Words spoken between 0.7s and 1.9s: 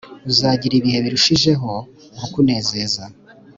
ibihe birushijeho